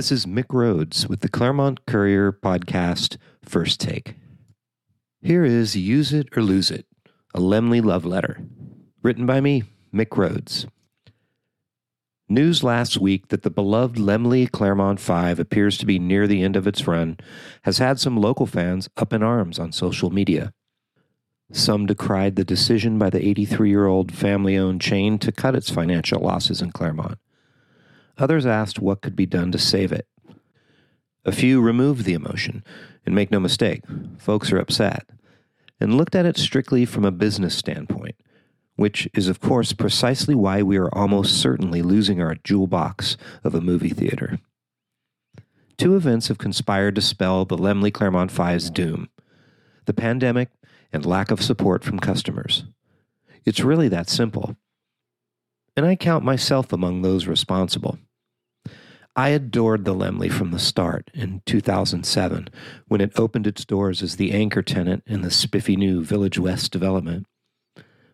[0.00, 4.14] This is Mick Rhodes with the Claremont Courier podcast First Take.
[5.20, 6.86] Here is Use It or Lose It,
[7.34, 8.40] a Laemmle love letter,
[9.02, 10.66] written by me, Mick Rhodes.
[12.30, 16.56] News last week that the beloved Laemmle Claremont 5 appears to be near the end
[16.56, 17.18] of its run
[17.64, 20.54] has had some local fans up in arms on social media.
[21.52, 25.68] Some decried the decision by the 83 year old family owned chain to cut its
[25.68, 27.18] financial losses in Claremont.
[28.20, 30.06] Others asked what could be done to save it.
[31.24, 32.62] A few removed the emotion,
[33.04, 33.82] and make no mistake,
[34.18, 35.08] folks are upset,
[35.80, 38.14] and looked at it strictly from a business standpoint,
[38.76, 43.54] which is, of course, precisely why we are almost certainly losing our jewel box of
[43.54, 44.38] a movie theater.
[45.78, 49.08] Two events have conspired to spell the Laemmle Claremont Five's doom
[49.86, 50.50] the pandemic
[50.92, 52.64] and lack of support from customers.
[53.44, 54.56] It's really that simple.
[55.76, 57.98] And I count myself among those responsible.
[59.16, 62.48] I adored the Laemmle from the start in 2007
[62.86, 66.70] when it opened its doors as the anchor tenant in the spiffy new Village West
[66.70, 67.26] development.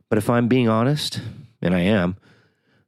[0.08, 1.20] But if I'm being honest,
[1.60, 2.16] and I am,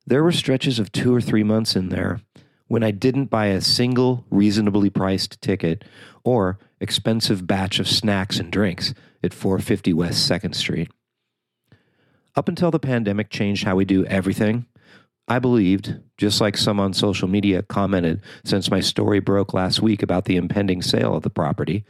[0.07, 2.21] there were stretches of two or three months in there
[2.67, 5.85] when I didn't buy a single reasonably priced ticket
[6.25, 10.91] or expensive batch of snacks and drinks at 450 West 2nd Street.
[12.37, 14.67] Up until the pandemic changed how we do everything,
[15.29, 20.03] I believed, just like some on social media commented since my story broke last week
[20.03, 21.85] about the impending sale of the property,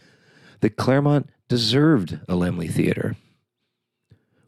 [0.61, 3.17] that Claremont deserved a Laemmle Theater.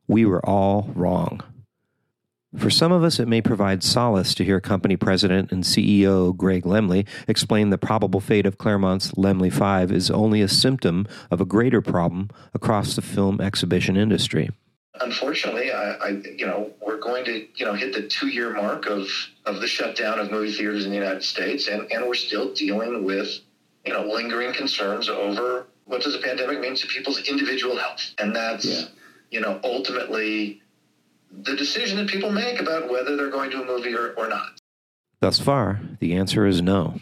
[0.08, 1.40] We were all wrong.
[2.58, 6.64] For some of us, it may provide solace to hear company president and CEO Greg
[6.64, 11.44] Laemmle explain the probable fate of Claremont's Laemmle 5 is only a symptom of a
[11.44, 14.50] greater problem across the film exhibition industry
[15.00, 19.08] unfortunately, I, I, you know, we're going to, you know, hit the two-year mark of
[19.46, 23.04] of the shutdown of movie theaters in the United States, and and we're still dealing
[23.04, 23.28] with,
[23.84, 28.34] you know, lingering concerns over what does the pandemic mean to people's individual health, and
[28.34, 28.84] that's, yeah.
[29.30, 30.62] you know, ultimately
[31.42, 34.60] the decision that people make about whether they're going to a movie or, or not.
[35.20, 37.00] Thus far, the answer is no.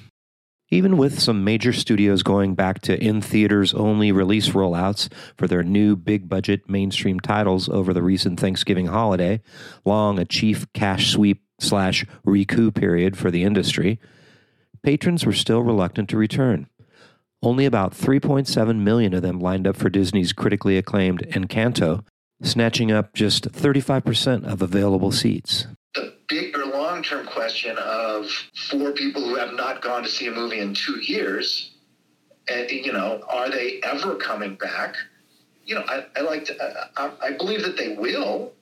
[0.70, 5.62] Even with some major studios going back to in theaters only release rollouts for their
[5.62, 9.40] new big budget mainstream titles over the recent Thanksgiving holiday,
[9.86, 13.98] long a chief cash sweep slash recoup period for the industry,
[14.82, 16.68] patrons were still reluctant to return.
[17.42, 22.04] Only about 3.7 million of them lined up for Disney's critically acclaimed Encanto,
[22.42, 25.66] snatching up just 35% of available seats
[26.98, 28.28] long term question of
[28.68, 31.70] for people who have not gone to see a movie in two years,
[32.48, 34.96] and, you know, are they ever coming back?
[35.64, 38.52] You know, I, I like to, I, I believe that they will,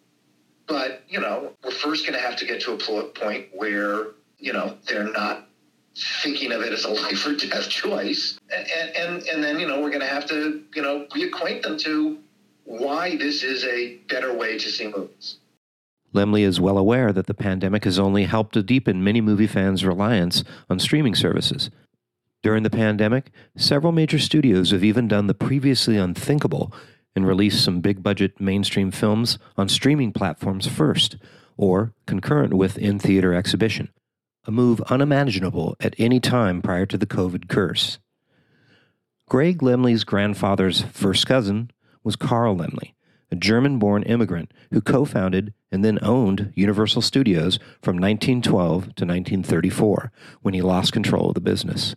[0.67, 4.09] but, you know, we're first going to have to get to a point where,
[4.39, 5.49] you know, they're not
[6.23, 8.39] thinking of it as a life or death choice.
[8.55, 11.79] And, and, and then, you know, we're going to have to, you know, reacquaint them
[11.79, 12.19] to
[12.65, 15.39] why this is a better way to see movies.
[16.15, 19.85] Laemmle is well aware that the pandemic has only helped to deepen many movie fans'
[19.85, 21.71] reliance on streaming services.
[22.43, 26.73] During the pandemic, several major studios have even done the previously unthinkable
[27.15, 31.17] and released some big budget mainstream films on streaming platforms first,
[31.57, 33.89] or concurrent with in theater exhibition,
[34.45, 37.99] a move unimaginable at any time prior to the COVID curse.
[39.29, 41.71] Greg Laemmle's grandfather's first cousin
[42.05, 42.93] was Carl Laemmle,
[43.31, 49.05] a German born immigrant who co founded and then owned Universal Studios from 1912 to
[49.05, 51.95] 1934 when he lost control of the business.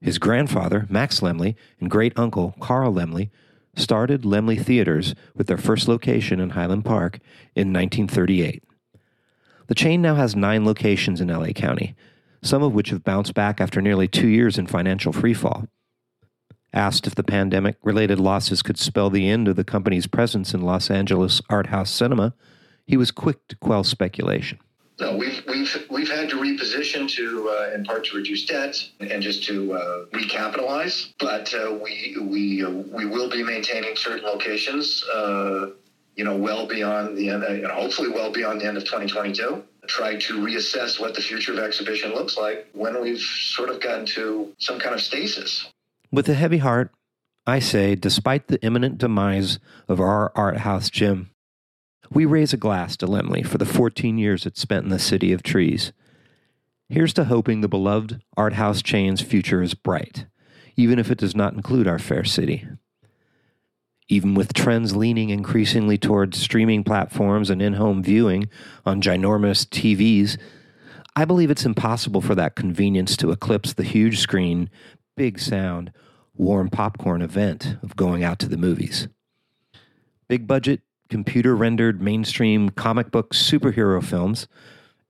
[0.00, 3.30] His grandfather, Max Laemmle, and great uncle, Carl Laemmle,
[3.74, 7.18] started Laemmle Theaters with their first location in Highland Park
[7.54, 8.62] in 1938.
[9.66, 11.94] The chain now has nine locations in LA County,
[12.42, 15.68] some of which have bounced back after nearly two years in financial freefall.
[16.74, 20.60] Asked if the pandemic related losses could spell the end of the company's presence in
[20.60, 22.34] Los Angeles art house cinema,
[22.86, 24.58] he was quick to quell speculation.
[25.00, 29.22] No, we've we've we've had to reposition to uh, in part to reduce debt and
[29.22, 31.12] just to uh, recapitalize.
[31.20, 35.70] But uh, we we uh, we will be maintaining certain locations, uh,
[36.16, 39.62] you know, well beyond the end, and hopefully well beyond the end of 2022.
[39.86, 44.04] Try to reassess what the future of exhibition looks like when we've sort of gotten
[44.06, 45.70] to some kind of stasis.
[46.10, 46.90] With a heavy heart,
[47.46, 49.58] I say, despite the imminent demise
[49.88, 51.30] of our art house gym,
[52.10, 55.34] we raise a glass to Laemmle for the 14 years it spent in the city
[55.34, 55.92] of trees.
[56.88, 60.24] Here's to hoping the beloved art house chain's future is bright,
[60.76, 62.66] even if it does not include our fair city.
[64.08, 68.48] Even with trends leaning increasingly towards streaming platforms and in home viewing
[68.86, 70.38] on ginormous TVs,
[71.14, 74.70] I believe it's impossible for that convenience to eclipse the huge screen,
[75.18, 75.92] big sound,
[76.36, 79.08] warm popcorn event of going out to the movies.
[80.28, 80.80] Big budget,
[81.10, 84.46] computer rendered mainstream comic book superhero films,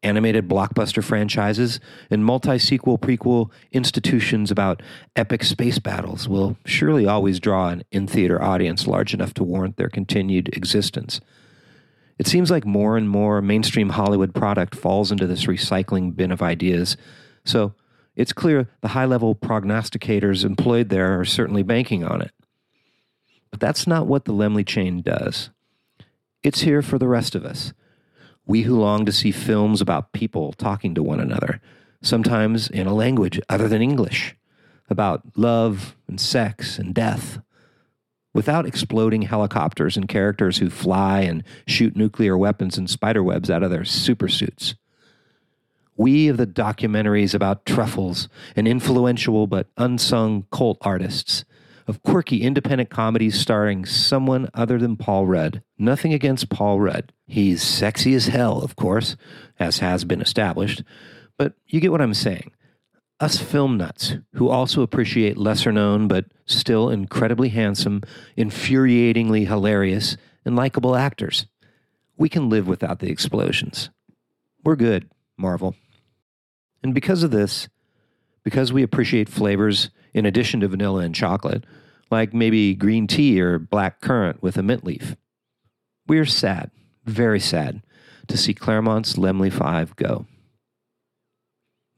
[0.02, 1.78] animated blockbuster franchises,
[2.10, 4.82] and multi sequel prequel institutions about
[5.14, 9.76] epic space battles will surely always draw an in theater audience large enough to warrant
[9.76, 11.20] their continued existence.
[12.19, 16.40] It seems like more and more mainstream Hollywood product falls into this recycling bin of
[16.40, 16.96] ideas.
[17.44, 17.75] So
[18.18, 22.32] it's clear the high level prognosticators employed there are certainly banking on it.
[23.52, 25.50] But that's not what the Laemmle chain does.
[26.42, 27.72] It's here for the rest of us.
[28.44, 31.60] We who long to see films about people talking to one another,
[32.02, 34.34] sometimes in a language other than English,
[34.90, 37.38] about love and sex and death,
[38.34, 43.70] without exploding helicopters and characters who fly and shoot nuclear weapons and spiderwebs out of
[43.70, 44.74] their supersuits.
[45.98, 51.44] We of the documentaries about truffles and influential but unsung cult artists,
[51.88, 55.60] of quirky independent comedies starring someone other than Paul Rudd.
[55.76, 57.12] Nothing against Paul Rudd.
[57.26, 59.16] He's sexy as hell, of course,
[59.58, 60.84] as has been established,
[61.36, 62.52] but you get what I'm saying
[63.20, 68.02] us film nuts who also appreciate lesser known but still incredibly handsome,
[68.36, 71.46] infuriatingly hilarious, and likable actors.
[72.16, 73.90] We can live without the explosions.
[74.62, 75.74] We're good, Marvel.
[76.82, 77.69] And because of this,
[78.44, 81.64] because we appreciate flavors in addition to vanilla and chocolate,
[82.10, 85.16] like maybe green tea or black currant with a mint leaf,
[86.06, 86.70] we are sad,
[87.04, 87.82] very sad,
[88.28, 90.26] to see Claremont's Laemmle 5 go.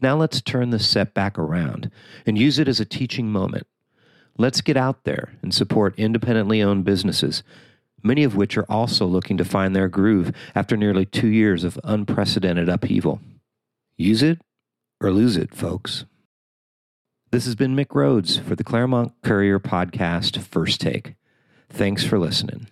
[0.01, 1.91] Now let's turn the setback around
[2.27, 3.67] and use it as a teaching moment.
[4.39, 7.43] Let's get out there and support independently owned businesses,
[8.03, 11.79] many of which are also looking to find their groove after nearly two years of
[11.85, 13.21] unprecedented upheaval.
[13.99, 14.41] Use it
[15.01, 16.05] or lose it, folks.
[17.31, 21.15] This has been Mick Rhodes for the Claremont Courier Podcast First Take.
[21.69, 22.67] Thanks for listening.